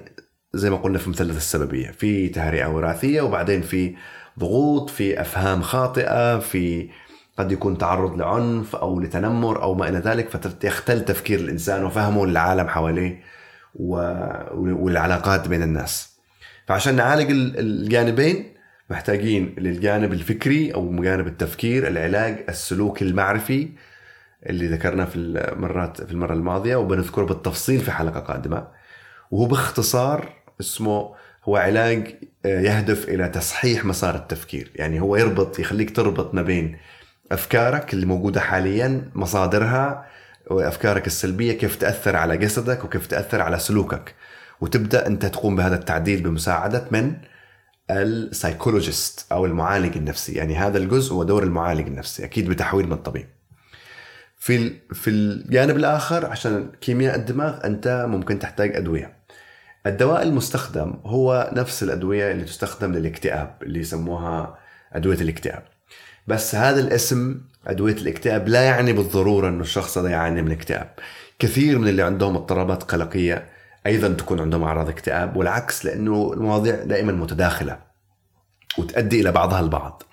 زي 0.53 0.69
ما 0.69 0.77
قلنا 0.77 0.97
في 0.97 1.09
مثلث 1.09 1.37
السببية. 1.37 1.91
في 1.91 2.29
تهرئه 2.29 2.67
وراثية 2.67 3.21
وبعدين 3.21 3.61
في 3.61 3.95
ضغوط 4.39 4.89
في 4.89 5.21
أفهام 5.21 5.61
خاطئة 5.61 6.39
في 6.39 6.89
قد 7.37 7.51
يكون 7.51 7.77
تعرض 7.77 8.17
لعنف 8.17 8.75
أو 8.75 8.99
لتنمر 8.99 9.61
أو 9.61 9.75
ما 9.75 9.89
إلى 9.89 9.97
ذلك 9.97 10.29
فيختل 10.29 11.05
تفكير 11.05 11.39
الإنسان 11.39 11.83
وفهمه 11.83 12.25
للعالم 12.25 12.67
حواليه 12.67 13.23
والعلاقات 13.75 15.47
بين 15.47 15.63
الناس. 15.63 16.13
فعشان 16.67 16.95
نعالج 16.95 17.31
الجانبين 17.31 18.53
محتاجين 18.89 19.55
للجانب 19.57 20.13
الفكري 20.13 20.73
أو 20.73 21.01
جانب 21.01 21.27
التفكير 21.27 21.87
العلاج 21.87 22.45
السلوكي 22.49 23.05
المعرفي 23.05 23.69
اللي 24.49 24.67
ذكرناه 24.67 25.05
في 25.05 25.15
المرات 25.15 26.01
في 26.01 26.11
المرة 26.11 26.33
الماضية 26.33 26.75
وبنذكره 26.75 27.25
بالتفصيل 27.25 27.79
في 27.79 27.91
حلقة 27.91 28.19
قادمة. 28.19 28.67
وهو 29.31 29.45
باختصار 29.45 30.33
اسمه 30.61 31.15
هو 31.43 31.57
علاج 31.57 32.15
آه، 32.45 32.61
يهدف 32.61 33.09
إلى 33.09 33.29
تصحيح 33.29 33.85
مسار 33.85 34.15
التفكير. 34.15 34.71
يعني 34.75 35.01
هو 35.01 35.15
يربط 35.15 35.59
يخليك 35.59 35.95
تربط 35.95 36.33
ما 36.33 36.41
بين 36.41 36.77
أفكارك 37.31 37.93
اللي 37.93 38.05
موجودة 38.05 38.41
حاليا 38.41 39.11
مصادرها 39.15 40.05
وأفكارك 40.51 41.07
السلبية 41.07 41.53
كيف 41.53 41.75
تأثر 41.75 42.15
على 42.15 42.37
جسدك 42.37 42.83
وكيف 42.85 43.07
تأثر 43.07 43.41
على 43.41 43.59
سلوكك. 43.59 44.15
وتبدأ 44.61 45.07
أنت 45.07 45.25
تقوم 45.25 45.55
بهذا 45.55 45.75
التعديل 45.75 46.21
بمساعدة 46.23 46.85
من 46.91 47.13
السايكولوجيست 47.91 49.31
أو 49.31 49.45
المعالج 49.45 49.97
النفسي. 49.97 50.33
يعني 50.33 50.55
هذا 50.55 50.77
الجزء 50.77 51.13
هو 51.13 51.23
دور 51.23 51.43
المعالج 51.43 51.87
النفسي 51.87 52.25
أكيد 52.25 52.49
بتحويل 52.49 52.85
من 52.85 52.93
الطبيب 52.93 53.27
في 54.43 54.73
في 54.93 55.09
الجانب 55.09 55.77
الآخر 55.77 56.25
عشان 56.25 56.71
كيمياء 56.81 57.15
الدماغ 57.15 57.65
أنت 57.65 58.05
ممكن 58.09 58.39
تحتاج 58.39 58.75
أدوية. 58.75 59.13
الدواء 59.85 60.23
المستخدم 60.23 60.93
هو 61.05 61.51
نفس 61.53 61.83
الأدوية 61.83 62.31
اللي 62.31 62.43
تستخدم 62.43 62.91
للاكتئاب 62.91 63.57
اللي 63.61 63.79
يسموها 63.79 64.57
أدوية 64.93 65.17
الاكتئاب. 65.21 65.63
بس 66.27 66.55
هذا 66.55 66.79
الاسم 66.79 67.41
أدوية 67.67 67.93
الاكتئاب 67.93 68.47
لا 68.47 68.61
يعني 68.63 68.93
بالضرورة 68.93 69.49
إنه 69.49 69.61
الشخص 69.61 69.97
هذا 69.97 70.09
يعاني 70.09 70.41
من 70.41 70.51
اكتئاب 70.51 70.89
كثير 71.39 71.79
من 71.79 71.87
اللي 71.87 72.01
عندهم 72.01 72.35
اضطرابات 72.35 72.83
قلقية 72.83 73.49
أيضا 73.85 74.07
تكون 74.07 74.39
عندهم 74.39 74.63
أعراض 74.63 74.89
اكتئاب 74.89 75.37
والعكس 75.37 75.85
لأنه 75.85 76.33
المواضيع 76.33 76.75
دائما 76.75 77.11
متداخلة 77.11 77.79
وتؤدي 78.77 79.21
إلى 79.21 79.31
بعضها 79.31 79.59
البعض. 79.59 80.03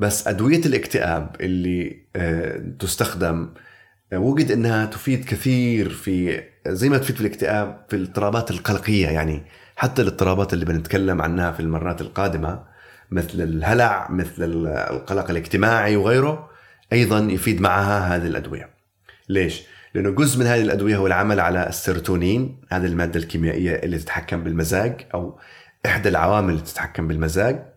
بس 0.00 0.28
أدوية 0.28 0.60
الاكتئاب 0.66 1.36
اللي 1.40 1.96
آه، 2.16 2.62
تستخدم 2.78 3.48
آه، 4.12 4.18
وجد 4.18 4.50
إنها 4.50 4.86
تفيد 4.86 5.24
كثير 5.24 5.88
في 5.88 6.42
زي 6.66 6.88
ما 6.88 6.98
تفيد 6.98 7.16
في 7.16 7.20
الاكتئاب 7.20 7.84
في 7.88 7.96
الاضطرابات 7.96 8.50
القلقية 8.50 9.06
يعني. 9.06 9.42
حتى 9.76 10.02
الاضطرابات 10.02 10.52
اللي 10.52 10.64
بنتكلم 10.64 11.22
عنها 11.22 11.52
في 11.52 11.60
المرات 11.60 12.00
القادمة 12.00 12.64
مثل 13.10 13.40
الهلع 13.40 14.08
مثل 14.10 14.66
القلق 14.90 15.30
الاجتماعي 15.30 15.96
وغيره 15.96 16.50
أيضا 16.92 17.18
يفيد 17.18 17.60
معها 17.60 18.16
هذه 18.16 18.26
الأدوية. 18.26 18.70
ليش؟ 19.28 19.62
لأنه 19.94 20.10
جزء 20.10 20.40
من 20.40 20.46
هذه 20.46 20.62
الأدوية 20.62 20.96
هو 20.96 21.06
العمل 21.06 21.40
على 21.40 21.68
السيروتونين 21.68 22.60
هذه 22.70 22.86
المادة 22.86 23.20
الكيميائية 23.20 23.74
اللي 23.74 23.98
تتحكم 23.98 24.44
بالمزاج 24.44 25.06
أو 25.14 25.38
إحدى 25.86 26.08
العوامل 26.08 26.50
اللي 26.50 26.62
تتحكم 26.62 27.08
بالمزاج. 27.08 27.75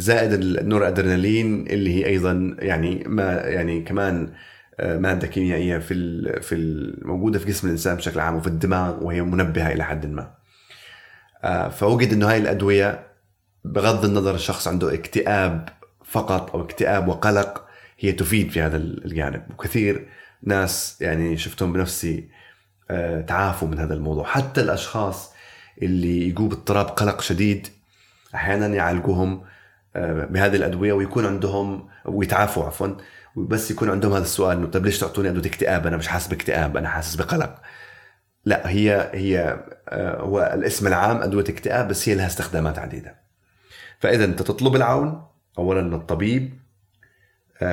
زائد 0.00 0.32
النور 0.32 0.88
أدرينالين 0.88 1.66
اللي 1.66 1.94
هي 1.94 2.06
أيضا 2.06 2.56
يعني 2.58 3.04
ما 3.06 3.32
يعني 3.32 3.82
كمان 3.82 4.32
آه، 4.80 4.98
مادة 4.98 5.26
كيميائية 5.26 5.78
في 5.78 5.94
في 6.42 6.54
الموجوده 6.54 7.38
في 7.38 7.46
جسم 7.46 7.66
الإنسان 7.66 7.96
بشكل 7.96 8.20
عام 8.20 8.36
وفي 8.36 8.46
الدماغ 8.46 9.04
وهي 9.04 9.22
منبهة 9.22 9.72
إلى 9.72 9.84
حد 9.84 10.06
ما. 10.06 10.34
آه، 11.44 11.68
فوجد 11.68 12.12
إنه 12.12 12.30
هاي 12.30 12.38
الأدوية 12.38 13.06
بغض 13.64 14.04
النظر 14.04 14.34
الشخص 14.34 14.68
عنده 14.68 14.94
اكتئاب 14.94 15.68
فقط 16.04 16.54
أو 16.54 16.62
اكتئاب 16.62 17.08
وقلق 17.08 17.66
هي 17.98 18.12
تفيد 18.12 18.50
في 18.50 18.60
هذا 18.60 18.76
الجانب. 18.76 19.42
وكثير 19.50 20.08
ناس 20.42 20.98
يعني 21.00 21.36
شفتهم 21.36 21.72
بنفسي 21.72 22.28
آه، 22.90 23.20
تعافوا 23.20 23.68
من 23.68 23.78
هذا 23.78 23.94
الموضوع. 23.94 24.24
حتى 24.24 24.60
الأشخاص 24.60 25.32
اللي 25.82 26.28
يجوا 26.28 26.48
باضطراب 26.48 26.86
قلق 26.86 27.20
شديد 27.20 27.68
أحيانا 28.34 28.66
يعالجوهم 28.66 29.42
بهذه 29.94 30.56
الأدوية 30.56 30.92
ويكون 30.92 31.26
عندهم 31.26 31.88
ويتعافوا 32.04 32.64
عفوا. 32.64 32.88
بس 33.36 33.70
يكون 33.70 33.90
عندهم 33.90 34.12
هذا 34.12 34.22
السؤال 34.22 34.56
إنه 34.56 34.66
طيب 34.66 34.86
ليش 34.86 34.98
تعطوني 34.98 35.28
أدوية 35.28 35.46
اكتئاب؟ 35.46 35.86
أنا 35.86 35.96
مش 35.96 36.08
حاسس 36.08 36.28
باكتئاب 36.28 36.76
أنا 36.76 36.88
حاسس 36.88 37.14
بقلق. 37.14 37.54
لا 38.44 38.68
هي 38.68 39.10
هي 39.14 39.64
آه، 39.88 40.20
هو 40.20 40.52
الاسم 40.54 40.86
العام 40.86 41.22
أدوية 41.22 41.44
اكتئاب 41.48 41.88
بس 41.88 42.08
هي 42.08 42.14
لها 42.14 42.26
استخدامات 42.26 42.78
عديدة. 42.78 43.14
فاذا 43.98 44.24
أنت 44.24 44.42
تطلب 44.42 44.76
العون 44.76 45.22
اولا 45.58 45.82
من 45.82 45.94
الطبيب 45.94 46.60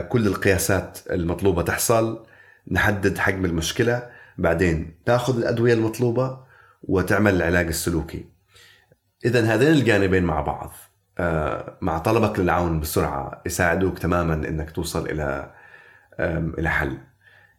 كل 0.10 0.28
القياسات 0.28 1.00
المطلوبة 1.12 1.62
تحصل 1.62 2.26
نحدد 2.72 3.18
حجم 3.18 3.46
المشكلة 3.46 4.10
بعدين 4.38 4.96
تأخذ 5.06 5.38
الأدوية 5.38 5.74
المطلوبة 5.74 6.40
وتعمل 6.84 7.36
العلاج 7.36 7.68
السلوكي. 7.68 8.26
اذا 9.26 9.54
هذين 9.54 9.72
الجانبين 9.72 10.24
مع 10.24 10.42
بعض. 10.42 10.72
آه، 10.72 10.87
مع 11.82 11.98
طلبك 11.98 12.40
للعون 12.40 12.80
بسرعة 12.80 13.42
يساعدوك 13.46 14.00
تماما 14.00 14.34
إنك 14.34 14.72
توصل 14.72 15.10
إلى 15.10 15.52
إلى 16.60 16.70
حل. 16.70 16.98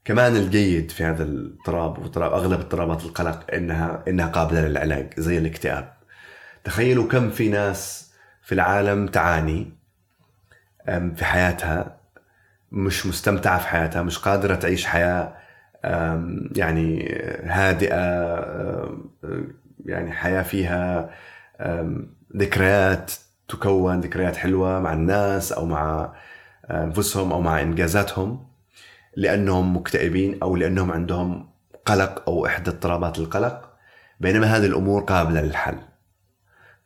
كمان 0.05 0.37
الجيد 0.37 0.90
في 0.90 1.05
هذا 1.05 1.23
الاضطراب 1.25 1.99
واضطراب 1.99 2.33
أغلب 2.33 2.61
اضطرابات 2.61 3.05
القلق 3.05 3.55
إنها 3.55 4.05
إنها 4.09 4.27
قابلة 4.27 4.61
للعلاج 4.68 5.21
زي 5.21 5.38
الاكتئاب. 5.38 5.92
تخيلوا 6.64 7.09
كم 7.09 7.31
في 7.31 7.49
ناس 7.49 8.12
في 8.42 8.53
العالم 8.55 9.07
تعاني 9.07 9.73
في 10.87 11.25
حياتها 11.25 11.97
مش 12.73 13.07
مستمتعة 13.07 13.59
في 13.59 13.68
حياتها 13.68 14.03
مش 14.03 14.18
قادرة 14.18 14.55
تعيش 14.55 14.87
حياة 14.87 15.35
يعني 16.57 17.14
هادئة 17.44 17.94
يعني 19.87 20.12
حياة 20.12 20.42
فيها 20.42 21.11
ذكريات 22.37 23.12
تكون 23.48 24.00
ذكريات 24.00 24.37
حلوة 24.37 24.80
مع 24.80 24.92
الناس 24.92 25.52
أو 25.52 25.66
مع 25.66 26.12
أنفسهم 26.70 27.32
أو 27.32 27.40
مع 27.40 27.61
إنجازاتهم 27.61 28.48
لأنهم 29.16 29.76
مكتئبين 29.76 30.38
أو 30.42 30.56
لأنهم 30.56 30.92
عندهم 30.92 31.50
قلق 31.87 32.28
أو 32.28 32.46
إحدى 32.46 32.70
اضطرابات 32.70 33.18
القلق 33.18 33.72
بينما 34.20 34.46
هذه 34.56 34.66
الأمور 34.66 35.02
قابلة 35.02 35.40
للحل. 35.40 35.78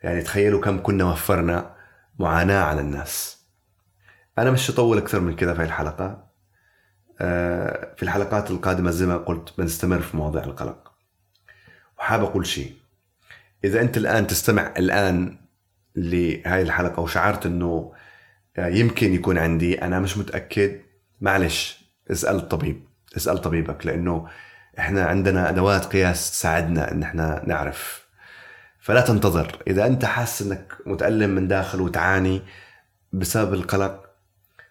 يعني 0.03 0.22
تخيلوا 0.22 0.61
كم 0.61 0.83
كنا 0.83 1.05
وفرنا 1.05 1.75
معاناة 2.18 2.62
على 2.62 2.81
الناس. 2.81 3.42
أنا 4.38 4.51
مش 4.51 4.70
أطول 4.70 4.98
أكثر 4.98 5.20
من 5.20 5.37
كذا 5.37 5.55
في 5.55 5.62
الحلقة. 5.62 6.27
آه، 7.20 7.94
في 7.96 8.03
الحلقات 8.03 8.51
القادمة 8.51 8.90
زي 8.90 9.07
ما 9.07 9.16
قلت 9.16 9.55
بنستمر 9.59 10.01
في 10.01 10.16
مواضيع 10.16 10.44
القلق. 10.44 10.92
وحاب 11.98 12.22
أقول 12.22 12.46
شيء. 12.46 12.75
إذا 13.64 13.81
أنت 13.81 13.96
الآن 13.96 14.27
تستمع 14.27 14.75
الآن 14.79 15.41
لهذه 15.96 16.62
الحلقة 16.62 17.00
وشعرت 17.00 17.46
أنه 17.46 17.92
آه، 18.57 18.68
يمكن 18.68 19.14
يكون 19.14 19.38
عندي. 19.38 19.83
أنا 19.83 20.00
مش 20.00 20.18
متأكد. 20.18 20.81
معلش 21.20 21.85
اسأل 22.11 22.37
الطبيب. 22.37 22.83
اسأل 23.16 23.38
طبيبك 23.38 23.87
لأنه 23.87 24.26
إحنا 24.78 25.05
عندنا 25.05 25.48
أدوات 25.48 25.85
قياس 25.85 26.31
تساعدنا 26.31 26.92
إن 26.92 27.02
إحنا 27.02 27.42
نعرف. 27.46 28.07
فلا 28.81 29.00
تنتظر. 29.00 29.62
إذا 29.66 29.87
أنت 29.87 30.05
حاسس 30.05 30.42
إنك 30.42 30.72
متألم 30.87 31.31
من 31.31 31.48
داخل 31.48 31.81
وتعاني 31.81 32.42
بسبب 33.12 33.55
القلق 33.55 34.02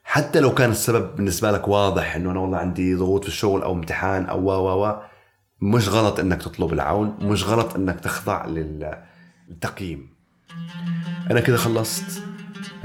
حتى 0.03 0.39
لو 0.39 0.53
كان 0.53 0.71
السبب 0.71 1.15
بالنسبة 1.15 1.51
لك 1.51 1.67
واضح 1.67 2.15
إنه 2.15 2.31
أنا 2.31 2.39
والله 2.39 2.57
عندي 2.57 2.95
ضغوط 2.95 3.23
في 3.23 3.27
الشغل 3.29 3.61
أو 3.61 3.73
امتحان 3.73 4.25
أو 4.25 4.45
و 4.45 4.85
و 4.85 5.01
مش 5.61 5.89
غلط 5.89 6.19
إنك 6.19 6.41
تطلب 6.41 6.73
العون 6.73 7.17
مش 7.21 7.43
غلط 7.43 7.75
إنك 7.75 7.99
تخضع 7.99 8.45
للتقييم. 8.45 10.09
أنا 11.31 11.39
كده 11.39 11.57
خلصت. 11.57 12.23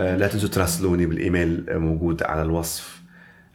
آه، 0.00 0.16
لا 0.16 0.28
تنسوا 0.28 0.48
تراسلوني 0.48 1.06
بالإيميل 1.06 1.64
موجود 1.68 2.22
على 2.22 2.42
الوصف. 2.42 3.02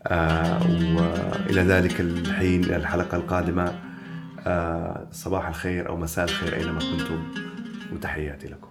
آه 0.07 0.61
وإلى 0.95 1.61
ذلك 1.61 2.01
الحين 2.01 2.63
الحلقة 2.63 3.17
القادمة. 3.17 3.79
آه 4.39 5.07
صباح 5.11 5.47
الخير 5.47 5.89
أو 5.89 5.97
مساء 5.97 6.25
الخير 6.25 6.55
أينما 6.55 6.79
كنتم 6.79 7.23
وتحياتي 7.93 8.47
لكم. 8.47 8.67